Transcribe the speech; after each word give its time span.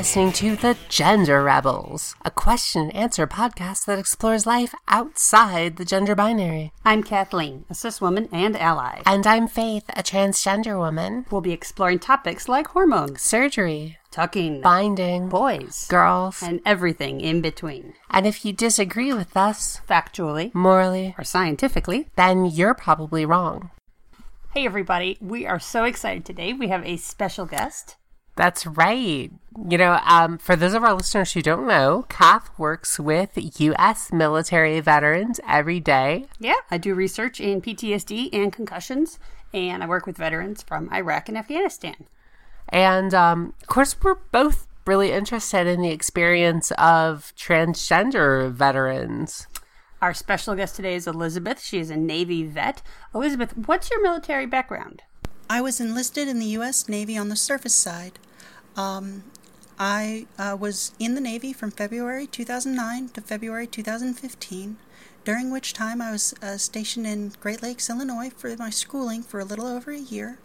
listening 0.00 0.32
to 0.32 0.56
The 0.56 0.78
Gender 0.88 1.42
Rebels, 1.42 2.14
a 2.24 2.30
question 2.30 2.84
and 2.84 2.96
answer 2.96 3.26
podcast 3.26 3.84
that 3.84 3.98
explores 3.98 4.46
life 4.46 4.74
outside 4.88 5.76
the 5.76 5.84
gender 5.84 6.14
binary. 6.14 6.72
I'm 6.86 7.02
Kathleen, 7.02 7.66
a 7.68 7.74
cis 7.74 8.00
woman 8.00 8.26
and 8.32 8.56
ally. 8.56 9.02
And 9.04 9.26
I'm 9.26 9.46
Faith, 9.46 9.84
a 9.90 10.02
transgender 10.02 10.78
woman. 10.78 11.26
We'll 11.30 11.42
be 11.42 11.52
exploring 11.52 11.98
topics 11.98 12.48
like 12.48 12.68
hormones, 12.68 13.20
surgery, 13.20 13.98
tucking, 14.10 14.62
binding, 14.62 15.28
boys, 15.28 15.86
girls, 15.90 16.42
and 16.42 16.62
everything 16.64 17.20
in 17.20 17.42
between. 17.42 17.92
And 18.08 18.26
if 18.26 18.42
you 18.42 18.54
disagree 18.54 19.12
with 19.12 19.36
us, 19.36 19.82
factually, 19.86 20.54
morally, 20.54 21.14
or 21.18 21.24
scientifically, 21.24 22.08
then 22.16 22.46
you're 22.46 22.72
probably 22.72 23.26
wrong. 23.26 23.68
Hey, 24.54 24.64
everybody. 24.64 25.18
We 25.20 25.46
are 25.46 25.60
so 25.60 25.84
excited 25.84 26.24
today. 26.24 26.54
We 26.54 26.68
have 26.68 26.86
a 26.86 26.96
special 26.96 27.44
guest. 27.44 27.96
That's 28.40 28.64
right. 28.64 29.30
You 29.68 29.76
know, 29.76 30.00
um, 30.06 30.38
for 30.38 30.56
those 30.56 30.72
of 30.72 30.82
our 30.82 30.94
listeners 30.94 31.34
who 31.34 31.42
don't 31.42 31.66
know, 31.66 32.06
Kath 32.08 32.48
works 32.56 32.98
with 32.98 33.32
U.S. 33.60 34.10
military 34.14 34.80
veterans 34.80 35.40
every 35.46 35.78
day. 35.78 36.24
Yeah, 36.38 36.54
I 36.70 36.78
do 36.78 36.94
research 36.94 37.38
in 37.38 37.60
PTSD 37.60 38.30
and 38.32 38.50
concussions, 38.50 39.18
and 39.52 39.82
I 39.82 39.86
work 39.86 40.06
with 40.06 40.16
veterans 40.16 40.62
from 40.62 40.90
Iraq 40.90 41.28
and 41.28 41.36
Afghanistan. 41.36 42.06
And 42.70 43.12
um, 43.12 43.52
of 43.60 43.66
course, 43.66 43.94
we're 44.00 44.14
both 44.32 44.66
really 44.86 45.12
interested 45.12 45.66
in 45.66 45.82
the 45.82 45.90
experience 45.90 46.70
of 46.78 47.34
transgender 47.36 48.50
veterans. 48.50 49.48
Our 50.00 50.14
special 50.14 50.54
guest 50.54 50.76
today 50.76 50.94
is 50.94 51.06
Elizabeth. 51.06 51.62
She 51.62 51.78
is 51.78 51.90
a 51.90 51.96
Navy 51.98 52.44
vet. 52.44 52.80
Elizabeth, 53.14 53.54
what's 53.66 53.90
your 53.90 54.02
military 54.02 54.46
background? 54.46 55.02
I 55.50 55.60
was 55.60 55.78
enlisted 55.78 56.26
in 56.26 56.38
the 56.38 56.46
U.S. 56.46 56.88
Navy 56.88 57.18
on 57.18 57.28
the 57.28 57.36
surface 57.36 57.74
side. 57.74 58.18
Um, 58.76 59.24
I 59.78 60.26
uh, 60.38 60.56
was 60.58 60.92
in 60.98 61.14
the 61.14 61.20
Navy 61.20 61.52
from 61.52 61.70
February 61.70 62.26
2009 62.26 63.08
to 63.10 63.20
February 63.20 63.66
2015, 63.66 64.76
during 65.24 65.50
which 65.50 65.72
time 65.72 66.02
I 66.02 66.12
was 66.12 66.34
uh, 66.42 66.58
stationed 66.58 67.06
in 67.06 67.32
Great 67.40 67.62
Lakes, 67.62 67.88
Illinois 67.88 68.30
for 68.36 68.54
my 68.56 68.70
schooling 68.70 69.22
for 69.22 69.40
a 69.40 69.44
little 69.44 69.66
over 69.66 69.90
a 69.90 69.98
year, 69.98 70.38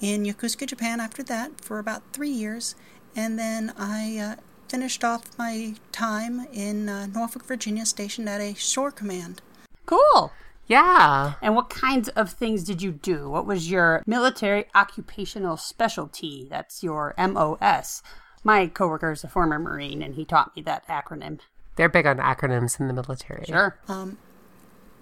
in 0.00 0.24
Yokosuka, 0.24 0.66
Japan 0.66 1.00
after 1.00 1.22
that 1.24 1.60
for 1.60 1.78
about 1.78 2.02
three 2.12 2.30
years, 2.30 2.74
and 3.14 3.38
then 3.38 3.72
I 3.76 4.18
uh, 4.18 4.36
finished 4.68 5.04
off 5.04 5.38
my 5.38 5.74
time 5.92 6.46
in 6.52 6.88
uh, 6.88 7.06
Norfolk, 7.06 7.44
Virginia, 7.44 7.84
stationed 7.84 8.28
at 8.28 8.40
a 8.40 8.54
shore 8.54 8.90
command. 8.90 9.42
Cool. 9.86 10.32
Yeah. 10.70 11.34
And 11.42 11.56
what 11.56 11.68
kinds 11.68 12.08
of 12.10 12.30
things 12.30 12.62
did 12.62 12.80
you 12.80 12.92
do? 12.92 13.28
What 13.28 13.44
was 13.44 13.68
your 13.68 14.04
military 14.06 14.66
occupational 14.72 15.56
specialty? 15.56 16.46
That's 16.48 16.84
your 16.84 17.12
MOS. 17.18 18.04
My 18.44 18.68
coworker 18.68 19.10
is 19.10 19.24
a 19.24 19.28
former 19.28 19.58
Marine, 19.58 20.00
and 20.00 20.14
he 20.14 20.24
taught 20.24 20.54
me 20.54 20.62
that 20.62 20.86
acronym. 20.86 21.40
They're 21.74 21.88
big 21.88 22.06
on 22.06 22.18
acronyms 22.18 22.78
in 22.78 22.86
the 22.86 22.94
military. 22.94 23.44
Sure. 23.46 23.80
Um, 23.88 24.18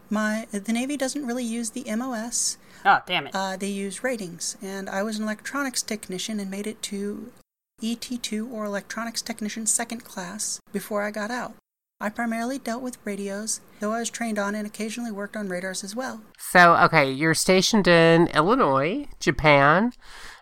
my 0.08 0.46
the 0.50 0.72
Navy 0.72 0.96
doesn't 0.96 1.26
really 1.26 1.44
use 1.44 1.70
the 1.70 1.84
MOS. 1.94 2.56
Oh, 2.86 3.00
damn 3.06 3.26
it. 3.26 3.34
Uh, 3.34 3.58
they 3.58 3.68
use 3.68 4.02
ratings, 4.02 4.56
and 4.62 4.88
I 4.88 5.02
was 5.02 5.18
an 5.18 5.24
electronics 5.24 5.82
technician 5.82 6.40
and 6.40 6.50
made 6.50 6.66
it 6.66 6.80
to 6.84 7.30
ET2 7.82 8.50
or 8.50 8.64
Electronics 8.64 9.20
Technician 9.20 9.66
Second 9.66 10.02
Class 10.02 10.60
before 10.72 11.02
I 11.02 11.10
got 11.10 11.30
out. 11.30 11.54
I 12.00 12.10
primarily 12.10 12.58
dealt 12.58 12.80
with 12.80 12.96
radios, 13.04 13.60
though 13.80 13.90
I 13.90 13.98
was 13.98 14.08
trained 14.08 14.38
on 14.38 14.54
and 14.54 14.64
occasionally 14.64 15.10
worked 15.10 15.36
on 15.36 15.48
radars 15.48 15.82
as 15.82 15.96
well. 15.96 16.20
So, 16.38 16.76
okay, 16.76 17.10
you're 17.10 17.34
stationed 17.34 17.88
in 17.88 18.28
Illinois, 18.28 19.08
Japan, 19.18 19.92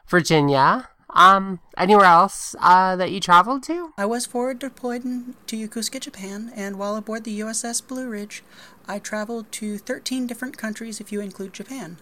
Virginia. 0.06 0.90
Um, 1.08 1.60
anywhere 1.78 2.04
else 2.04 2.54
uh, 2.60 2.94
that 2.96 3.10
you 3.10 3.20
traveled 3.20 3.62
to? 3.64 3.94
I 3.96 4.04
was 4.04 4.26
forward 4.26 4.58
deployed 4.58 5.06
in, 5.06 5.34
to 5.46 5.56
Yokosuka, 5.56 5.98
Japan, 5.98 6.52
and 6.54 6.78
while 6.78 6.94
aboard 6.94 7.24
the 7.24 7.40
USS 7.40 7.86
Blue 7.86 8.06
Ridge, 8.06 8.42
I 8.86 8.98
traveled 8.98 9.50
to 9.52 9.78
13 9.78 10.26
different 10.26 10.58
countries 10.58 11.00
if 11.00 11.10
you 11.10 11.22
include 11.22 11.54
Japan. 11.54 11.96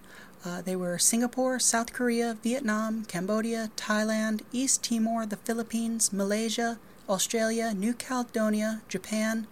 Uh, 0.44 0.62
they 0.62 0.74
were 0.74 0.98
Singapore, 0.98 1.60
South 1.60 1.92
Korea, 1.92 2.36
Vietnam, 2.42 3.04
Cambodia, 3.04 3.70
Thailand, 3.76 4.42
East 4.50 4.82
Timor, 4.82 5.26
the 5.26 5.36
Philippines, 5.36 6.12
Malaysia, 6.12 6.80
Australia, 7.08 7.74
New 7.74 7.94
Caledonia, 7.94 8.82
Japan, 8.88 9.46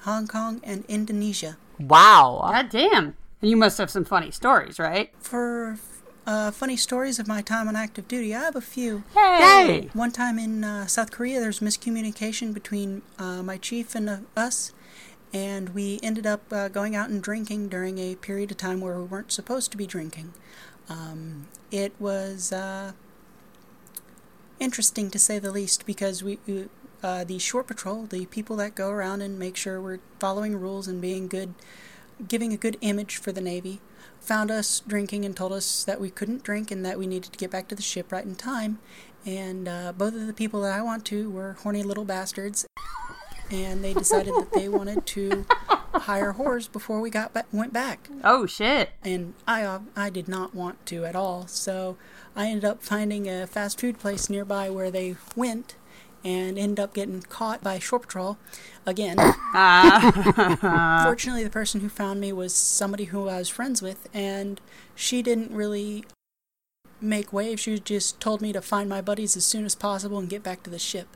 Hong 0.00 0.26
Kong, 0.26 0.60
and 0.64 0.84
Indonesia. 0.88 1.56
Wow. 1.78 2.40
God 2.42 2.70
damn. 2.70 3.14
And 3.40 3.50
you 3.50 3.56
must 3.56 3.78
have 3.78 3.90
some 3.90 4.04
funny 4.04 4.30
stories, 4.30 4.78
right? 4.78 5.12
For 5.20 5.78
uh, 6.26 6.50
funny 6.50 6.76
stories 6.76 7.18
of 7.18 7.26
my 7.26 7.40
time 7.40 7.68
on 7.68 7.76
active 7.76 8.08
duty, 8.08 8.34
I 8.34 8.40
have 8.40 8.56
a 8.56 8.60
few. 8.60 9.04
Hey! 9.14 9.88
One 9.92 10.10
time 10.10 10.38
in 10.38 10.64
uh, 10.64 10.86
South 10.86 11.10
Korea, 11.10 11.38
there 11.38 11.48
was 11.48 11.60
miscommunication 11.60 12.52
between 12.52 13.02
uh, 13.18 13.42
my 13.42 13.56
chief 13.56 13.94
and 13.94 14.10
uh, 14.10 14.18
us, 14.36 14.72
and 15.32 15.70
we 15.70 16.00
ended 16.02 16.26
up 16.26 16.52
uh, 16.52 16.68
going 16.68 16.96
out 16.96 17.08
and 17.10 17.22
drinking 17.22 17.68
during 17.68 17.98
a 17.98 18.14
period 18.16 18.50
of 18.50 18.56
time 18.56 18.80
where 18.80 18.98
we 18.98 19.04
weren't 19.04 19.32
supposed 19.32 19.70
to 19.70 19.76
be 19.76 19.86
drinking. 19.86 20.34
Um, 20.88 21.46
it 21.70 21.92
was 21.98 22.52
uh, 22.52 22.92
interesting 24.58 25.10
to 25.10 25.18
say 25.18 25.38
the 25.38 25.50
least 25.50 25.86
because 25.86 26.22
we, 26.22 26.38
uh, 27.02 27.24
the 27.24 27.38
shore 27.38 27.62
patrol, 27.62 28.04
the 28.04 28.26
people 28.26 28.56
that 28.56 28.74
go 28.74 28.90
around 28.90 29.22
and 29.22 29.38
make 29.38 29.56
sure 29.56 29.80
we're 29.80 30.00
following 30.18 30.56
rules 30.56 30.88
and 30.88 31.00
being 31.00 31.28
good, 31.28 31.54
giving 32.26 32.52
a 32.52 32.56
good 32.56 32.76
image 32.80 33.16
for 33.16 33.32
the 33.32 33.40
Navy, 33.40 33.80
found 34.20 34.50
us 34.50 34.80
drinking 34.80 35.24
and 35.24 35.36
told 35.36 35.52
us 35.52 35.84
that 35.84 36.00
we 36.00 36.10
couldn't 36.10 36.42
drink 36.42 36.70
and 36.70 36.84
that 36.84 36.98
we 36.98 37.06
needed 37.06 37.32
to 37.32 37.38
get 37.38 37.50
back 37.50 37.68
to 37.68 37.74
the 37.74 37.82
ship 37.82 38.10
right 38.12 38.24
in 38.24 38.34
time. 38.34 38.78
And 39.24 39.68
uh, 39.68 39.92
both 39.96 40.14
of 40.14 40.26
the 40.26 40.32
people 40.32 40.62
that 40.62 40.72
I 40.72 40.82
want 40.82 41.04
to 41.06 41.30
were 41.30 41.54
horny 41.62 41.82
little 41.82 42.04
bastards 42.04 42.66
and 43.50 43.82
they 43.82 43.94
decided 43.94 44.34
that 44.34 44.52
they 44.52 44.68
wanted 44.68 45.06
to 45.06 45.46
hire 45.94 46.34
whores 46.34 46.70
before 46.70 47.00
we 47.00 47.10
got 47.10 47.32
ba- 47.32 47.46
went 47.52 47.72
back. 47.72 48.08
Oh 48.22 48.46
shit! 48.46 48.90
And 49.02 49.34
I 49.46 49.62
uh, 49.62 49.80
I 49.96 50.10
did 50.10 50.28
not 50.28 50.54
want 50.54 50.84
to 50.86 51.04
at 51.04 51.16
all, 51.16 51.46
so 51.46 51.96
I 52.36 52.46
ended 52.46 52.64
up 52.64 52.82
finding 52.82 53.28
a 53.28 53.46
fast 53.46 53.80
food 53.80 53.98
place 53.98 54.28
nearby 54.28 54.70
where 54.70 54.90
they 54.90 55.16
went, 55.34 55.76
and 56.24 56.58
ended 56.58 56.80
up 56.80 56.94
getting 56.94 57.22
caught 57.22 57.62
by 57.62 57.78
shore 57.78 58.00
patrol 58.00 58.38
again. 58.86 59.16
Fortunately, 61.04 61.44
the 61.44 61.50
person 61.50 61.80
who 61.80 61.88
found 61.88 62.20
me 62.20 62.32
was 62.32 62.54
somebody 62.54 63.04
who 63.04 63.28
I 63.28 63.38
was 63.38 63.48
friends 63.48 63.82
with, 63.82 64.08
and 64.12 64.60
she 64.94 65.22
didn't 65.22 65.52
really 65.52 66.04
make 67.00 67.32
waves. 67.32 67.62
She 67.62 67.78
just 67.78 68.20
told 68.20 68.40
me 68.40 68.52
to 68.52 68.60
find 68.60 68.88
my 68.88 69.00
buddies 69.00 69.36
as 69.36 69.44
soon 69.44 69.64
as 69.64 69.74
possible 69.74 70.18
and 70.18 70.28
get 70.28 70.42
back 70.42 70.62
to 70.64 70.70
the 70.70 70.78
ship, 70.78 71.08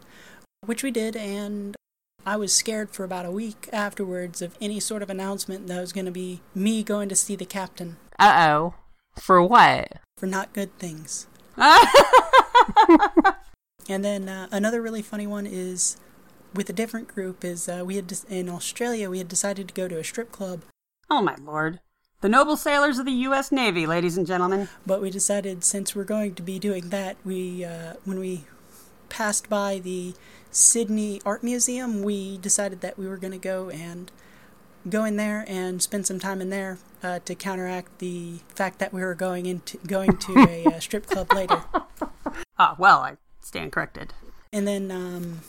which 0.65 0.83
we 0.83 0.91
did, 0.91 1.17
and 1.17 1.77
I 2.25 2.37
was 2.37 2.55
scared 2.55 2.91
for 2.91 3.05
about 3.05 3.27
a 3.27 3.33
week 3.33 3.69
afterwards 3.73 4.41
of 4.43 4.57
any 4.61 4.79
sort 4.79 5.03
of 5.03 5.11
announcement 5.11 5.67
that 5.67 5.81
was 5.81 5.93
going 5.93 6.07
to 6.07 6.13
be 6.13 6.41
me 6.55 6.85
going 6.85 7.09
to 7.09 7.17
see 7.17 7.35
the 7.35 7.45
captain. 7.45 7.97
Uh 8.19 8.49
oh. 8.49 8.75
For 9.19 9.43
what? 9.43 9.99
For 10.17 10.27
not 10.27 10.53
good 10.53 10.79
things. 10.79 11.27
and 13.89 14.05
then 14.05 14.29
uh, 14.29 14.49
another 14.51 14.81
really 14.81 15.03
funny 15.03 15.27
one 15.27 15.47
is 15.47 15.97
with 16.55 16.69
a 16.69 16.73
different 16.73 17.09
group 17.09 17.45
is 17.45 17.69
uh, 17.69 17.83
we 17.85 17.97
had 17.97 18.07
de- 18.07 18.17
in 18.29 18.49
Australia 18.49 19.09
we 19.09 19.19
had 19.19 19.29
decided 19.29 19.69
to 19.69 19.75
go 19.75 19.89
to 19.89 19.99
a 19.99 20.05
strip 20.05 20.31
club. 20.33 20.63
Oh 21.11 21.23
my 21.23 21.37
lord. 21.37 21.81
The 22.21 22.29
noble 22.29 22.57
sailors 22.57 22.99
of 22.99 23.07
the 23.07 23.13
U.S. 23.13 23.51
Navy, 23.51 23.85
ladies 23.85 24.17
and 24.17 24.27
gentlemen. 24.27 24.69
But 24.87 25.03
we 25.03 25.11
decided 25.11 25.65
since 25.65 25.97
we're 25.97 26.05
going 26.05 26.37
to 26.37 26.43
be 26.43 26.61
doing 26.61 26.91
that, 26.91 27.17
we 27.25 27.65
uh, 27.65 27.95
when 28.05 28.21
we 28.21 28.45
passed 29.09 29.51
by 29.51 29.81
the 29.81 30.15
Sydney 30.51 31.21
Art 31.27 31.43
Museum, 31.43 32.03
we 32.03 32.39
decided 32.39 32.81
that 32.83 32.97
we 32.97 33.09
were 33.09 33.17
going 33.17 33.33
to 33.33 33.39
go 33.39 33.71
and 33.71 34.13
go 34.89 35.05
in 35.05 35.17
there 35.17 35.45
and 35.49 35.83
spend 35.83 36.07
some 36.07 36.21
time 36.21 36.41
in 36.41 36.51
there 36.51 36.79
uh, 37.03 37.19
to 37.25 37.35
counteract 37.35 37.99
the 37.99 38.39
fact 38.55 38.79
that 38.79 38.93
we 38.93 39.01
were 39.01 39.15
going 39.15 39.47
into 39.47 39.79
going 39.79 40.17
to 40.19 40.47
a 40.49 40.65
uh, 40.67 40.81
strip 40.81 41.07
club 41.07 41.33
later. 41.33 41.63
Ah, 42.59 42.77
well, 42.79 43.01
I 43.01 43.17
stand 43.43 43.73
corrected. 43.73 44.15
And 44.53 44.67
then 44.67 44.91
um, 44.91 45.41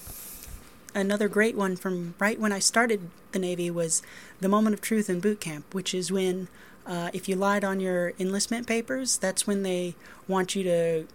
another 0.95 1.27
great 1.27 1.55
one 1.55 1.75
from 1.75 2.15
right 2.19 2.39
when 2.39 2.51
I 2.51 2.59
started 2.59 3.09
the 3.31 3.39
Navy 3.39 3.69
was 3.69 4.01
the 4.39 4.49
moment 4.49 4.73
of 4.73 4.81
truth 4.81 5.09
in 5.09 5.19
boot 5.19 5.41
camp, 5.41 5.73
which 5.73 5.93
is 5.93 6.11
when 6.11 6.47
uh, 6.85 7.09
if 7.13 7.29
you 7.29 7.35
lied 7.35 7.63
on 7.63 7.79
your 7.79 8.13
enlistment 8.19 8.67
papers, 8.67 9.17
that's 9.17 9.47
when 9.47 9.63
they 9.63 9.95
want 10.27 10.55
you 10.55 10.63
to 10.63 11.07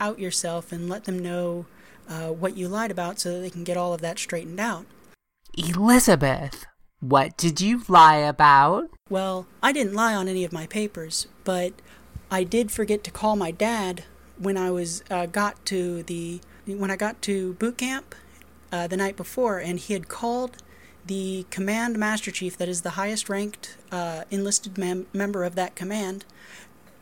out 0.00 0.18
yourself 0.18 0.72
and 0.72 0.88
let 0.88 1.04
them 1.04 1.18
know 1.18 1.66
uh, 2.08 2.28
what 2.28 2.56
you 2.56 2.68
lied 2.68 2.90
about 2.90 3.18
so 3.18 3.32
that 3.32 3.40
they 3.40 3.50
can 3.50 3.64
get 3.64 3.76
all 3.76 3.94
of 3.94 4.00
that 4.00 4.18
straightened 4.18 4.60
out. 4.60 4.86
Elizabeth, 5.56 6.66
what 7.00 7.36
did 7.36 7.60
you 7.60 7.82
lie 7.88 8.16
about? 8.16 8.90
Well, 9.08 9.46
I 9.62 9.72
didn't 9.72 9.94
lie 9.94 10.14
on 10.14 10.28
any 10.28 10.44
of 10.44 10.52
my 10.52 10.66
papers, 10.66 11.26
but 11.44 11.72
I 12.30 12.44
did 12.44 12.70
forget 12.70 13.04
to 13.04 13.10
call 13.10 13.36
my 13.36 13.50
dad 13.50 14.04
when 14.38 14.56
I 14.56 14.70
was 14.70 15.02
uh, 15.10 15.26
got 15.26 15.64
to 15.66 16.02
the 16.02 16.40
when 16.66 16.90
I 16.90 16.96
got 16.96 17.20
to 17.22 17.54
boot 17.54 17.78
camp 17.78 18.14
uh, 18.72 18.86
the 18.86 18.96
night 18.96 19.16
before, 19.16 19.58
and 19.58 19.78
he 19.78 19.92
had 19.92 20.08
called 20.08 20.56
the 21.06 21.44
command 21.50 21.98
master 21.98 22.30
chief, 22.30 22.56
that 22.56 22.68
is 22.68 22.80
the 22.82 22.90
highest 22.90 23.28
ranked 23.28 23.76
uh, 23.92 24.24
enlisted 24.30 24.78
mem- 24.78 25.06
member 25.12 25.44
of 25.44 25.54
that 25.54 25.76
command, 25.76 26.24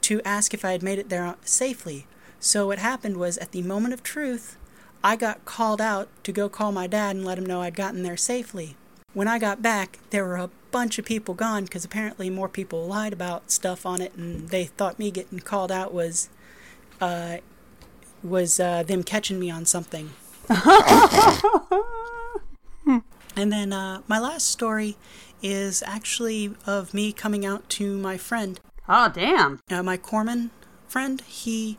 to 0.01 0.21
ask 0.25 0.53
if 0.53 0.65
I 0.65 0.73
had 0.73 0.83
made 0.83 0.99
it 0.99 1.09
there 1.09 1.37
safely. 1.43 2.07
So 2.41 2.67
what 2.67 2.81
happened 2.81 3.17
was, 3.17 3.39
at 3.39 3.53
the 3.53 3.63
moment 3.63 3.95
of 3.95 4.03
truth, 4.03 4.57
I 5.05 5.15
got 5.15 5.45
called 5.45 5.81
out 5.81 6.09
to 6.25 6.33
go 6.33 6.49
call 6.49 6.73
my 6.73 6.89
dad 6.89 7.15
and 7.15 7.25
let 7.25 7.39
him 7.39 7.47
know 7.47 7.61
I'd 7.61 7.77
gotten 7.77 8.03
there 8.03 8.17
safely. 8.17 8.77
When 9.15 9.29
I 9.29 9.39
got 9.39 9.63
back, 9.63 10.01
there 10.11 10.25
were 10.25 10.37
a 10.37 10.51
bunch 10.73 10.99
of 10.99 11.05
people 11.05 11.35
gone 11.35 11.65
because 11.65 11.85
apparently 11.85 12.31
more 12.31 12.49
people 12.49 12.87
lied 12.87 13.13
about 13.13 13.51
stuff 13.53 13.87
on 13.87 14.01
it, 14.01 14.15
and 14.15 14.49
they 14.49 14.65
thought 14.65 14.99
me 14.99 15.13
getting 15.13 15.39
called 15.39 15.71
out 15.71 15.95
was 15.95 16.29
uh, 17.01 17.39
was 18.23 18.61
uh, 18.61 18.83
them 18.83 19.03
catching 19.03 19.39
me 19.41 19.51
on 19.51 19.65
something. 19.67 20.11
and 23.37 23.53
then 23.53 23.73
uh, 23.73 24.03
my 24.07 24.19
last 24.19 24.47
story 24.47 24.97
is 25.43 25.83
actually 25.87 26.55
of 26.67 26.93
me 26.95 27.13
coming 27.13 27.45
out 27.45 27.69
to 27.69 27.97
my 27.99 28.17
friend, 28.17 28.61
Oh, 28.89 29.09
damn. 29.09 29.61
uh, 29.71 29.83
my 29.83 29.97
corpsman 29.97 30.51
friend. 30.89 31.21
He, 31.23 31.79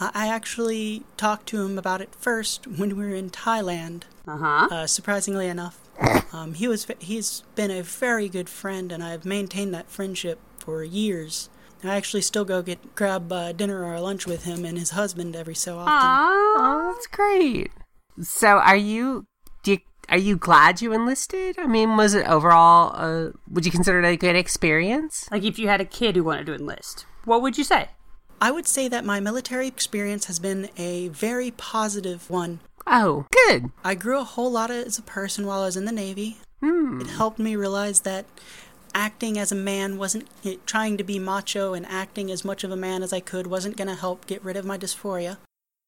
I 0.00 0.28
actually 0.28 1.02
talked 1.16 1.46
to 1.48 1.62
him 1.64 1.78
about 1.78 2.00
it 2.00 2.14
first 2.14 2.66
when 2.66 2.96
we 2.96 3.04
were 3.04 3.14
in 3.14 3.30
Thailand. 3.30 4.04
Uh 4.26 4.36
huh. 4.36 4.68
Uh, 4.70 4.86
surprisingly 4.86 5.48
enough, 5.48 5.78
um, 6.32 6.54
he 6.54 6.68
was 6.68 6.86
he's 7.00 7.42
been 7.54 7.70
a 7.70 7.82
very 7.82 8.28
good 8.28 8.48
friend, 8.48 8.92
and 8.92 9.02
I've 9.02 9.24
maintained 9.24 9.74
that 9.74 9.90
friendship 9.90 10.38
for 10.58 10.84
years. 10.84 11.48
I 11.84 11.96
actually 11.96 12.22
still 12.22 12.44
go 12.44 12.62
get 12.62 12.94
grab 12.94 13.32
uh, 13.32 13.52
dinner 13.52 13.84
or 13.84 13.98
lunch 14.00 14.26
with 14.26 14.44
him 14.44 14.64
and 14.64 14.78
his 14.78 14.90
husband 14.90 15.34
every 15.34 15.54
so 15.54 15.78
often. 15.78 15.92
Oh, 15.94 16.92
that's 16.94 17.06
great. 17.08 17.70
So, 18.20 18.58
are 18.58 18.76
you? 18.76 19.26
Do 19.62 19.72
you, 19.72 19.78
are 20.08 20.18
you 20.18 20.36
glad 20.36 20.80
you 20.80 20.92
enlisted? 20.92 21.58
I 21.58 21.66
mean, 21.66 21.96
was 21.96 22.14
it 22.14 22.26
overall? 22.28 22.92
Uh, 22.94 23.30
would 23.50 23.64
you 23.64 23.72
consider 23.72 24.00
it 24.00 24.06
a 24.06 24.16
good 24.16 24.36
experience? 24.36 25.28
Like 25.30 25.44
if 25.44 25.58
you 25.58 25.68
had 25.68 25.80
a 25.80 25.84
kid 25.86 26.16
who 26.16 26.24
wanted 26.24 26.46
to 26.46 26.54
enlist, 26.54 27.06
what 27.24 27.42
would 27.42 27.58
you 27.58 27.64
say? 27.64 27.88
I 28.40 28.50
would 28.50 28.66
say 28.66 28.88
that 28.88 29.04
my 29.04 29.20
military 29.20 29.68
experience 29.68 30.26
has 30.26 30.40
been 30.40 30.68
a 30.76 31.08
very 31.08 31.52
positive 31.52 32.28
one. 32.28 32.58
Oh, 32.86 33.26
good. 33.46 33.70
I 33.84 33.94
grew 33.94 34.18
a 34.18 34.24
whole 34.24 34.50
lot 34.50 34.70
as 34.70 34.98
a 34.98 35.02
person 35.02 35.46
while 35.46 35.62
I 35.62 35.66
was 35.66 35.76
in 35.76 35.84
the 35.84 35.92
Navy. 35.92 36.38
It 36.60 37.06
helped 37.08 37.38
me 37.38 37.56
realize 37.56 38.00
that 38.00 38.24
acting 38.94 39.38
as 39.38 39.52
a 39.52 39.56
man 39.56 39.98
wasn't 39.98 40.28
trying 40.66 40.96
to 40.96 41.04
be 41.04 41.18
macho 41.18 41.74
and 41.74 41.86
acting 41.86 42.30
as 42.30 42.44
much 42.44 42.64
of 42.64 42.70
a 42.70 42.76
man 42.76 43.02
as 43.02 43.12
I 43.12 43.20
could 43.20 43.46
wasn't 43.46 43.76
going 43.76 43.88
to 43.88 43.94
help 43.94 44.26
get 44.26 44.44
rid 44.44 44.56
of 44.56 44.64
my 44.64 44.78
dysphoria. 44.78 45.38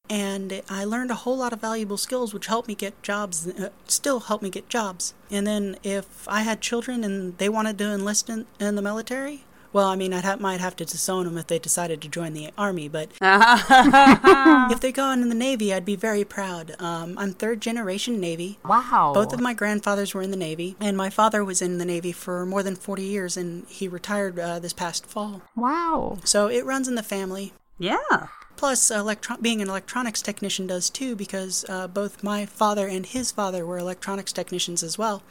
And 0.09 0.61
I 0.69 0.83
learned 0.83 1.09
a 1.09 1.15
whole 1.15 1.37
lot 1.37 1.53
of 1.53 1.61
valuable 1.61 1.97
skills 1.97 2.33
which 2.33 2.47
helped 2.47 2.67
me 2.67 2.75
get 2.75 3.01
jobs, 3.01 3.47
uh, 3.47 3.69
still 3.87 4.19
help 4.21 4.41
me 4.41 4.49
get 4.49 4.69
jobs. 4.69 5.15
And 5.31 5.47
then 5.47 5.77
if 5.83 6.27
I 6.27 6.41
had 6.41 6.61
children 6.61 7.03
and 7.03 7.37
they 7.39 7.49
wanted 7.49 7.77
to 7.79 7.85
enlist 7.85 8.29
in, 8.29 8.45
in 8.59 8.75
the 8.75 8.83
military, 8.83 9.45
well, 9.75 9.87
I 9.89 9.97
mean, 9.97 10.13
I 10.13 10.21
would 10.31 10.39
might 10.39 10.61
have 10.61 10.77
to 10.77 10.85
disown 10.85 11.25
them 11.25 11.37
if 11.37 11.47
they 11.47 11.59
decided 11.59 12.01
to 12.01 12.07
join 12.07 12.31
the 12.31 12.49
army, 12.57 12.87
but 12.87 13.09
if 13.21 14.79
they 14.79 14.93
go 14.93 15.11
in 15.11 15.27
the 15.27 15.35
Navy, 15.35 15.73
I'd 15.73 15.83
be 15.83 15.97
very 15.97 16.23
proud. 16.23 16.79
Um, 16.79 17.17
I'm 17.17 17.33
third 17.33 17.59
generation 17.59 18.21
Navy. 18.21 18.57
Wow. 18.63 19.11
Both 19.13 19.33
of 19.33 19.41
my 19.41 19.53
grandfathers 19.53 20.13
were 20.13 20.21
in 20.21 20.31
the 20.31 20.37
Navy, 20.37 20.77
and 20.79 20.95
my 20.95 21.09
father 21.09 21.43
was 21.43 21.61
in 21.61 21.77
the 21.77 21.83
Navy 21.83 22.13
for 22.13 22.45
more 22.45 22.63
than 22.63 22.77
40 22.77 23.03
years, 23.03 23.35
and 23.35 23.67
he 23.67 23.89
retired 23.89 24.39
uh, 24.39 24.59
this 24.59 24.71
past 24.71 25.05
fall. 25.05 25.41
Wow. 25.57 26.19
So 26.23 26.47
it 26.47 26.63
runs 26.63 26.87
in 26.87 26.95
the 26.95 27.03
family. 27.03 27.51
Yeah. 27.77 28.27
Plus, 28.55 28.89
electro- 28.89 29.35
being 29.41 29.61
an 29.61 29.67
electronics 29.67 30.21
technician 30.21 30.67
does 30.67 30.89
too, 30.89 31.17
because 31.17 31.65
uh, 31.67 31.89
both 31.89 32.23
my 32.23 32.45
father 32.45 32.87
and 32.87 33.05
his 33.05 33.29
father 33.29 33.65
were 33.65 33.77
electronics 33.77 34.31
technicians 34.31 34.83
as 34.83 34.97
well, 34.97 35.21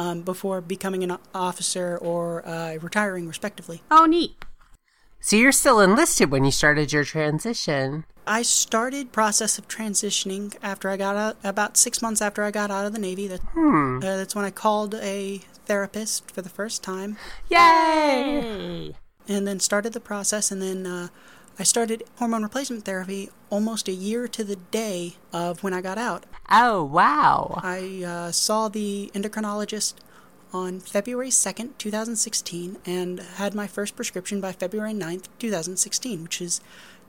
um, 0.00 0.22
before 0.22 0.62
becoming 0.62 1.04
an 1.04 1.18
officer 1.34 1.98
or 1.98 2.46
uh, 2.48 2.76
retiring, 2.80 3.28
respectively. 3.28 3.82
Oh, 3.90 4.06
neat. 4.06 4.34
So 5.20 5.36
you're 5.36 5.52
still 5.52 5.80
enlisted 5.80 6.30
when 6.30 6.44
you 6.46 6.50
started 6.50 6.90
your 6.90 7.04
transition. 7.04 8.04
I 8.26 8.40
started 8.40 9.12
process 9.12 9.58
of 9.58 9.68
transitioning 9.68 10.56
after 10.62 10.88
I 10.88 10.96
got 10.96 11.16
out, 11.16 11.36
about 11.44 11.76
six 11.76 12.00
months 12.00 12.22
after 12.22 12.42
I 12.42 12.50
got 12.50 12.70
out 12.70 12.86
of 12.86 12.94
the 12.94 12.98
Navy. 12.98 13.28
That, 13.28 13.40
uh, 13.54 13.98
that's 14.00 14.34
when 14.34 14.46
I 14.46 14.50
called 14.50 14.94
a 14.94 15.42
therapist 15.66 16.30
for 16.30 16.40
the 16.40 16.48
first 16.48 16.82
time. 16.82 17.18
Yay! 17.50 18.94
And 19.28 19.46
then 19.46 19.60
started 19.60 19.92
the 19.92 20.00
process 20.00 20.50
and 20.50 20.62
then 20.62 20.86
uh, 20.86 21.08
i 21.60 21.62
started 21.62 22.02
hormone 22.18 22.42
replacement 22.42 22.84
therapy 22.84 23.28
almost 23.50 23.86
a 23.88 23.92
year 23.92 24.26
to 24.26 24.42
the 24.42 24.56
day 24.56 25.14
of 25.32 25.62
when 25.62 25.72
i 25.74 25.80
got 25.80 25.98
out 25.98 26.24
Oh, 26.52 26.82
wow. 26.82 27.60
i 27.62 28.02
uh, 28.04 28.32
saw 28.32 28.68
the 28.68 29.10
endocrinologist 29.14 29.94
on 30.52 30.80
february 30.80 31.30
2nd 31.30 31.78
2016 31.78 32.78
and 32.84 33.20
had 33.20 33.54
my 33.54 33.66
first 33.68 33.94
prescription 33.94 34.40
by 34.40 34.52
february 34.52 34.92
9th 34.92 35.26
2016 35.38 36.22
which 36.24 36.40
is 36.40 36.60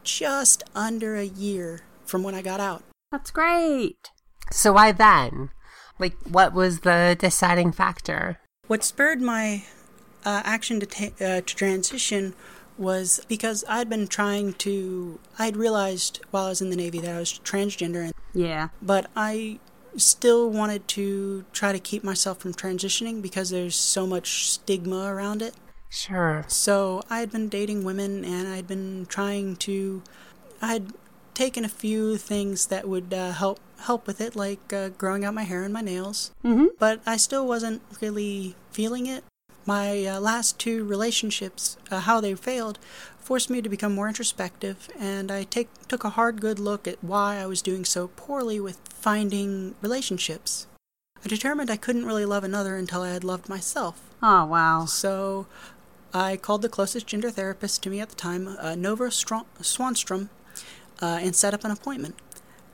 just 0.03 0.61
under 0.75 1.15
a 1.15 1.23
year 1.25 1.81
from 2.05 2.21
when 2.23 2.35
i 2.35 2.41
got 2.41 2.59
out 2.59 2.83
That's 3.11 3.31
great. 3.31 4.09
So 4.51 4.73
why 4.73 4.91
then? 4.93 5.49
Like, 5.99 6.15
what 6.23 6.53
was 6.53 6.79
the 6.81 7.15
deciding 7.19 7.71
factor? 7.73 8.39
What 8.67 8.83
spurred 8.83 9.21
my 9.21 9.63
uh, 10.25 10.41
action 10.45 10.79
to 10.79 10.85
ta- 10.85 11.15
uh, 11.25 11.41
to 11.41 11.53
transition 11.55 12.33
was 12.81 13.21
because 13.29 13.63
I'd 13.69 13.89
been 13.89 14.07
trying 14.07 14.53
to. 14.53 15.19
I'd 15.39 15.55
realized 15.55 16.19
while 16.31 16.45
I 16.45 16.49
was 16.49 16.61
in 16.61 16.69
the 16.69 16.75
Navy 16.75 16.99
that 16.99 17.15
I 17.15 17.19
was 17.19 17.39
transgender, 17.43 18.03
and, 18.05 18.13
Yeah. 18.33 18.69
but 18.81 19.09
I 19.15 19.59
still 19.97 20.49
wanted 20.49 20.87
to 20.89 21.45
try 21.53 21.71
to 21.71 21.79
keep 21.79 22.03
myself 22.03 22.39
from 22.39 22.53
transitioning 22.53 23.21
because 23.21 23.49
there's 23.51 23.75
so 23.75 24.07
much 24.07 24.49
stigma 24.49 25.05
around 25.13 25.41
it. 25.41 25.53
Sure. 25.89 26.45
So 26.47 27.01
I 27.09 27.19
had 27.19 27.31
been 27.31 27.49
dating 27.49 27.83
women, 27.83 28.23
and 28.25 28.47
I'd 28.47 28.67
been 28.67 29.05
trying 29.07 29.55
to. 29.57 30.01
I'd 30.61 30.87
taken 31.33 31.63
a 31.65 31.69
few 31.69 32.17
things 32.17 32.67
that 32.67 32.87
would 32.87 33.13
uh, 33.13 33.31
help 33.31 33.59
help 33.79 34.07
with 34.07 34.21
it, 34.21 34.35
like 34.35 34.71
uh, 34.73 34.89
growing 34.89 35.25
out 35.25 35.33
my 35.33 35.43
hair 35.43 35.63
and 35.63 35.73
my 35.73 35.81
nails. 35.81 36.31
Mm-hmm. 36.43 36.67
But 36.79 37.01
I 37.05 37.17
still 37.17 37.45
wasn't 37.47 37.81
really 38.01 38.55
feeling 38.71 39.05
it. 39.07 39.23
My 39.65 40.05
uh, 40.05 40.19
last 40.19 40.59
two 40.59 40.83
relationships, 40.83 41.77
uh, 41.91 42.01
how 42.01 42.19
they 42.19 42.33
failed, 42.35 42.79
forced 43.19 43.49
me 43.49 43.61
to 43.61 43.69
become 43.69 43.93
more 43.93 44.07
introspective, 44.07 44.89
and 44.99 45.31
I 45.31 45.43
take 45.43 45.69
took 45.87 46.03
a 46.03 46.09
hard, 46.09 46.41
good 46.41 46.59
look 46.59 46.87
at 46.87 47.03
why 47.03 47.37
I 47.37 47.45
was 47.45 47.61
doing 47.61 47.85
so 47.85 48.07
poorly 48.15 48.59
with 48.59 48.79
finding 48.89 49.75
relationships. 49.81 50.67
I 51.23 51.27
determined 51.27 51.69
I 51.69 51.77
couldn't 51.77 52.07
really 52.07 52.25
love 52.25 52.43
another 52.43 52.75
until 52.75 53.03
I 53.03 53.11
had 53.11 53.23
loved 53.23 53.47
myself. 53.47 54.01
Oh, 54.23 54.45
wow. 54.45 54.85
So 54.85 55.45
I 56.13 56.35
called 56.37 56.63
the 56.63 56.69
closest 56.69 57.05
gender 57.05 57.29
therapist 57.29 57.83
to 57.83 57.89
me 57.89 57.99
at 57.99 58.09
the 58.09 58.15
time, 58.15 58.55
uh, 58.59 58.75
Nova 58.75 59.05
Stro- 59.05 59.45
Swanstrom, 59.61 60.29
uh, 61.01 61.19
and 61.21 61.35
set 61.35 61.53
up 61.53 61.63
an 61.63 61.71
appointment. 61.71 62.15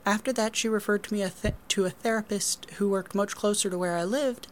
After 0.06 0.32
that, 0.32 0.56
she 0.56 0.68
referred 0.68 1.02
to 1.04 1.12
me 1.12 1.22
a 1.22 1.28
th- 1.28 1.54
to 1.68 1.84
a 1.84 1.90
therapist 1.90 2.66
who 2.78 2.88
worked 2.88 3.14
much 3.14 3.36
closer 3.36 3.68
to 3.68 3.76
where 3.76 3.96
I 3.96 4.04
lived 4.04 4.48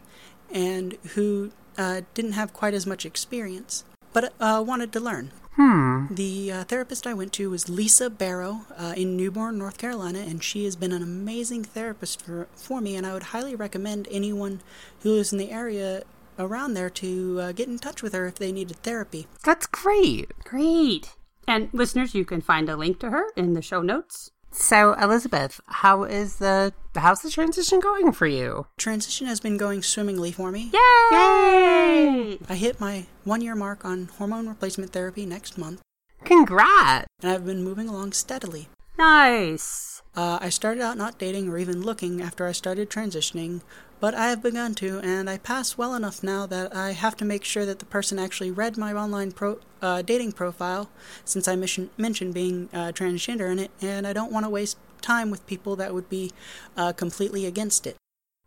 and 0.51 0.97
who 1.15 1.51
uh, 1.77 2.01
didn't 2.13 2.33
have 2.33 2.53
quite 2.53 2.73
as 2.73 2.85
much 2.85 3.05
experience, 3.05 3.83
but 4.13 4.33
uh, 4.39 4.63
wanted 4.65 4.91
to 4.93 4.99
learn. 4.99 5.31
Hmm. 5.57 6.05
The 6.11 6.51
uh, 6.51 6.63
therapist 6.65 7.07
I 7.07 7.15
went 7.15 7.33
to 7.33 7.49
was 7.49 7.67
Lisa 7.67 8.11
Barrow 8.11 8.67
uh, 8.77 8.93
in 8.95 9.15
New 9.15 9.31
Bern, 9.31 9.57
North 9.57 9.79
Carolina, 9.79 10.19
and 10.19 10.43
she 10.43 10.65
has 10.65 10.75
been 10.75 10.91
an 10.91 11.01
amazing 11.01 11.63
therapist 11.63 12.21
for, 12.21 12.47
for 12.53 12.79
me. 12.79 12.95
And 12.95 13.07
I 13.07 13.13
would 13.13 13.23
highly 13.23 13.55
recommend 13.55 14.07
anyone 14.11 14.61
who 15.01 15.13
lives 15.13 15.31
in 15.31 15.39
the 15.39 15.49
area 15.49 16.03
around 16.37 16.75
there 16.75 16.91
to 16.91 17.39
uh, 17.41 17.51
get 17.53 17.67
in 17.67 17.79
touch 17.79 18.03
with 18.03 18.13
her 18.13 18.27
if 18.27 18.35
they 18.35 18.51
needed 18.51 18.77
therapy. 18.77 19.25
That's 19.43 19.65
great. 19.65 20.31
Great. 20.43 21.15
And 21.47 21.69
listeners, 21.73 22.13
you 22.13 22.23
can 22.23 22.41
find 22.41 22.69
a 22.69 22.77
link 22.77 22.99
to 22.99 23.09
her 23.09 23.31
in 23.35 23.53
the 23.53 23.61
show 23.63 23.81
notes. 23.81 24.29
So, 24.59 24.93
Elizabeth, 24.93 25.61
how 25.67 26.03
is 26.03 26.37
the 26.37 26.73
how's 26.95 27.21
the 27.21 27.29
transition 27.29 27.79
going 27.79 28.11
for 28.11 28.25
you? 28.25 28.65
Transition 28.77 29.27
has 29.27 29.39
been 29.39 29.55
going 29.55 29.83
swimmingly 29.83 30.31
for 30.31 30.51
me. 30.51 30.71
Yay! 30.73 31.09
Yay! 31.11 32.39
I 32.49 32.55
hit 32.55 32.79
my 32.79 33.05
one 33.23 33.41
year 33.41 33.55
mark 33.55 33.85
on 33.85 34.05
hormone 34.17 34.49
replacement 34.49 34.91
therapy 34.93 35.25
next 35.27 35.59
month, 35.59 35.81
Congrats. 36.23 37.05
and 37.21 37.31
I've 37.31 37.45
been 37.45 37.63
moving 37.63 37.87
along 37.87 38.13
steadily. 38.13 38.67
Nice. 38.97 40.01
Uh, 40.15 40.39
I 40.41 40.49
started 40.49 40.81
out 40.81 40.97
not 40.97 41.19
dating 41.19 41.49
or 41.49 41.59
even 41.59 41.83
looking 41.83 42.21
after 42.21 42.47
I 42.47 42.51
started 42.51 42.89
transitioning, 42.89 43.61
but 43.99 44.15
I 44.15 44.29
have 44.29 44.41
begun 44.41 44.73
to, 44.75 44.99
and 44.99 45.29
I 45.29 45.37
pass 45.37 45.77
well 45.77 45.93
enough 45.93 46.23
now 46.23 46.47
that 46.47 46.75
I 46.75 46.91
have 46.91 47.15
to 47.17 47.25
make 47.25 47.43
sure 47.43 47.65
that 47.65 47.77
the 47.79 47.85
person 47.85 48.17
actually 48.17 48.49
read 48.49 48.77
my 48.77 48.93
online 48.93 49.31
pro- 49.31 49.59
uh, 49.81 50.01
dating 50.01 50.31
profile, 50.31 50.89
since 51.23 51.47
I 51.47 51.55
mission- 51.55 51.91
mentioned 51.97 52.33
being 52.33 52.69
uh, 52.73 52.91
transgender 52.91 53.51
in 53.51 53.59
it, 53.59 53.71
and 53.79 54.07
I 54.07 54.13
don't 54.13 54.31
want 54.31 54.45
to 54.45 54.49
waste 54.49 54.77
time 55.01 55.29
with 55.29 55.45
people 55.45 55.75
that 55.75 55.93
would 55.93 56.09
be 56.09 56.31
uh, 56.75 56.93
completely 56.93 57.45
against 57.45 57.85
it. 57.85 57.95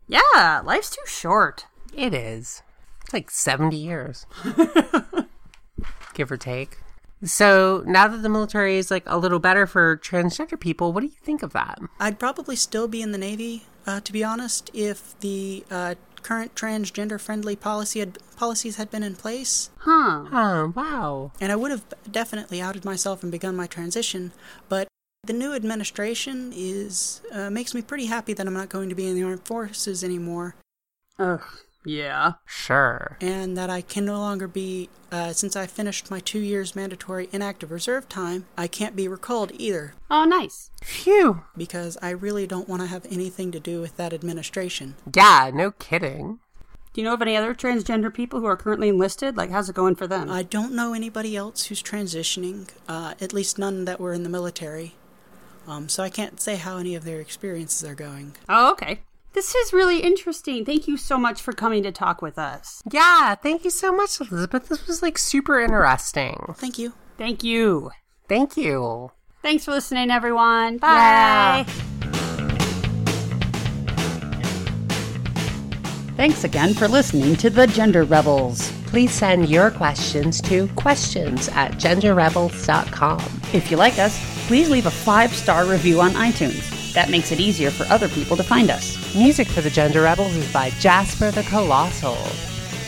Yeah, 0.07 0.61
life's 0.65 0.89
too 0.89 1.05
short. 1.05 1.65
It 1.93 2.13
is. 2.13 2.61
It's 3.03 3.13
like 3.13 3.31
70 3.31 3.77
years. 3.77 4.25
Give 6.13 6.29
or 6.31 6.37
take. 6.37 6.79
So, 7.23 7.83
now 7.85 8.07
that 8.07 8.23
the 8.23 8.29
military 8.29 8.77
is 8.77 8.89
like 8.89 9.03
a 9.05 9.17
little 9.17 9.39
better 9.39 9.67
for 9.67 9.97
transgender 9.97 10.59
people, 10.59 10.91
what 10.91 11.01
do 11.01 11.07
you 11.07 11.13
think 11.21 11.43
of 11.43 11.53
that? 11.53 11.79
I'd 11.99 12.19
probably 12.19 12.55
still 12.55 12.87
be 12.87 13.01
in 13.01 13.11
the 13.11 13.17
Navy, 13.17 13.65
uh, 13.85 13.99
to 14.01 14.11
be 14.11 14.23
honest, 14.23 14.71
if 14.73 15.19
the 15.19 15.63
uh, 15.69 15.95
current 16.23 16.55
transgender-friendly 16.55 17.55
policy 17.57 17.99
had, 17.99 18.17
policies 18.37 18.77
had 18.77 18.89
been 18.89 19.03
in 19.03 19.15
place. 19.15 19.69
Huh. 19.79 20.25
Oh, 20.31 20.73
wow. 20.75 21.31
And 21.39 21.51
I 21.51 21.55
would 21.55 21.71
have 21.71 21.83
definitely 22.11 22.61
outed 22.61 22.85
myself 22.85 23.21
and 23.23 23.31
begun 23.31 23.55
my 23.55 23.67
transition, 23.67 24.31
but 24.67 24.87
the 25.23 25.33
new 25.33 25.53
administration 25.53 26.51
is 26.55 27.21
uh, 27.31 27.51
makes 27.51 27.75
me 27.75 27.83
pretty 27.83 28.07
happy 28.07 28.33
that 28.33 28.47
I'm 28.47 28.53
not 28.53 28.69
going 28.69 28.89
to 28.89 28.95
be 28.95 29.07
in 29.07 29.15
the 29.15 29.23
armed 29.23 29.45
forces 29.45 30.03
anymore, 30.03 30.55
Ugh. 31.19 31.43
Yeah. 31.85 32.33
Sure. 32.45 33.17
and 33.21 33.57
that 33.57 33.69
I 33.69 33.81
can 33.81 34.05
no 34.05 34.19
longer 34.19 34.47
be. 34.47 34.89
Uh, 35.11 35.33
since 35.33 35.55
I 35.57 35.67
finished 35.67 36.09
my 36.09 36.19
two 36.21 36.39
years 36.39 36.73
mandatory 36.75 37.27
inactive 37.33 37.69
reserve 37.71 38.07
time, 38.07 38.45
I 38.57 38.67
can't 38.67 38.95
be 38.95 39.07
recalled 39.09 39.51
either 39.55 39.93
Oh, 40.09 40.23
nice. 40.23 40.71
Phew. 40.83 41.43
because 41.57 41.97
I 42.01 42.11
really 42.11 42.47
don't 42.47 42.69
want 42.69 42.81
to 42.81 42.87
have 42.87 43.05
anything 43.11 43.51
to 43.51 43.59
do 43.59 43.81
with 43.81 43.97
that 43.97 44.13
administration. 44.13 44.95
Yeah, 45.13 45.51
no 45.53 45.71
kidding. 45.71 46.39
Do 46.93 47.01
you 47.01 47.05
know 47.07 47.13
of 47.13 47.21
any 47.21 47.35
other 47.35 47.53
transgender 47.53 48.13
people 48.13 48.39
who 48.41 48.45
are 48.45 48.55
currently 48.57 48.89
enlisted? 48.89 49.35
Like, 49.37 49.49
how's 49.49 49.69
it 49.69 49.75
going 49.75 49.95
for 49.95 50.07
them? 50.07 50.29
I 50.29 50.43
don't 50.43 50.73
know 50.73 50.93
anybody 50.93 51.35
else 51.35 51.65
who's 51.65 51.81
transitioning, 51.83 52.69
uh, 52.87 53.13
at 53.19 53.33
least 53.33 53.57
none 53.57 53.85
that 53.85 53.99
were 53.99 54.13
in 54.13 54.23
the 54.23 54.29
military. 54.29 54.95
Um, 55.67 55.89
so 55.89 56.03
I 56.03 56.09
can't 56.09 56.39
say 56.39 56.55
how 56.55 56.77
any 56.77 56.95
of 56.95 57.03
their 57.05 57.19
experiences 57.19 57.87
are 57.87 57.95
going. 57.95 58.35
oh, 58.49 58.71
okay. 58.73 59.01
This 59.33 59.55
is 59.55 59.71
really 59.71 59.99
interesting. 59.99 60.65
Thank 60.65 60.87
you 60.87 60.97
so 60.97 61.17
much 61.17 61.41
for 61.41 61.53
coming 61.53 61.83
to 61.83 61.91
talk 61.91 62.21
with 62.21 62.37
us. 62.37 62.81
Yeah, 62.91 63.35
thank 63.35 63.63
you 63.63 63.69
so 63.69 63.93
much, 63.93 64.19
Elizabeth. 64.19 64.67
This 64.67 64.85
was 64.87 65.01
like 65.01 65.17
super 65.17 65.59
interesting. 65.59 66.53
Thank 66.55 66.77
you. 66.77 66.93
Thank 67.17 67.43
you. 67.43 67.91
Thank 68.27 68.57
you. 68.57 69.11
Thanks 69.41 69.65
for 69.65 69.71
listening, 69.71 70.11
everyone. 70.11 70.77
Bye. 70.77 70.87
Yeah. 70.87 71.63
Thanks 76.17 76.43
again 76.43 76.73
for 76.73 76.87
listening 76.87 77.35
to 77.37 77.49
The 77.49 77.67
Gender 77.67 78.03
Rebels. 78.03 78.71
Please 78.85 79.11
send 79.11 79.49
your 79.49 79.71
questions 79.71 80.41
to 80.41 80.67
questions 80.75 81.47
at 81.49 81.71
genderrebels.com. 81.73 83.19
If 83.53 83.71
you 83.71 83.77
like 83.77 83.97
us, 83.97 84.19
please 84.47 84.69
leave 84.69 84.85
a 84.85 84.91
five 84.91 85.33
star 85.33 85.65
review 85.65 86.01
on 86.01 86.11
iTunes. 86.11 86.80
That 86.93 87.09
makes 87.09 87.31
it 87.31 87.39
easier 87.39 87.71
for 87.71 87.85
other 87.85 88.09
people 88.09 88.35
to 88.37 88.43
find 88.43 88.69
us. 88.69 88.97
Music 89.15 89.47
for 89.47 89.61
the 89.61 89.69
Gender 89.69 90.01
Rebels 90.01 90.35
is 90.35 90.51
by 90.51 90.71
Jasper 90.71 91.31
the 91.31 91.43
Colossal. 91.43 92.15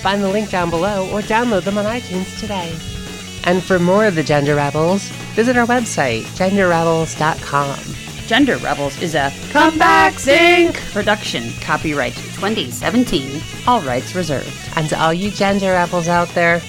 Find 0.02 0.22
the 0.22 0.30
link 0.30 0.50
down 0.50 0.70
below 0.70 1.10
or 1.12 1.22
download 1.22 1.64
them 1.64 1.78
on 1.78 1.86
iTunes 1.86 2.38
today. 2.40 2.78
And 3.46 3.64
for 3.64 3.80
more 3.80 4.06
of 4.06 4.16
the 4.16 4.24
Gender 4.24 4.56
Rebels, 4.56 5.08
visit 5.36 5.58
our 5.58 5.66
website, 5.66 6.24
genderrebels.com. 6.38 7.80
Gender 8.28 8.58
Rebels 8.58 9.02
is 9.02 9.16
a 9.16 9.32
Comeback 9.52 10.18
Zinc 10.18 10.76
production. 10.92 11.52
Copyright 11.62 12.14
2017. 12.14 13.42
All 13.68 13.82
rights 13.82 14.16
reserved. 14.16 14.70
And 14.76 14.90
to 14.90 15.02
all 15.02 15.14
you 15.14 15.30
Gender 15.30 15.72
Rebels 15.72 16.08
out 16.08 16.30
there, 16.30 16.62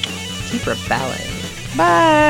keep 0.50 0.66
rebelling. 0.66 1.30
Bye! 1.76 2.24